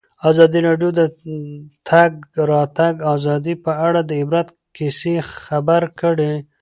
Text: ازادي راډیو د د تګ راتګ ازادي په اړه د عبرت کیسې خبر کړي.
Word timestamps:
ازادي 0.29 0.59
راډیو 0.67 0.89
د 0.99 0.99
د 0.99 1.01
تګ 1.89 2.11
راتګ 2.51 2.95
ازادي 3.13 3.53
په 3.65 3.71
اړه 3.87 4.01
د 4.05 4.11
عبرت 4.21 4.47
کیسې 4.77 5.15
خبر 5.41 5.81
کړي. 5.99 6.33